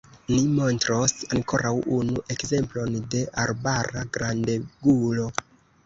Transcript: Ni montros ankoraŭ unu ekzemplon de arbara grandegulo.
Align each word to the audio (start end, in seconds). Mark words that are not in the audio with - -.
Ni 0.29 0.37
montros 0.53 1.13
ankoraŭ 1.35 1.75
unu 1.99 2.25
ekzemplon 2.37 2.99
de 3.15 3.25
arbara 3.47 4.07
grandegulo. 4.19 5.33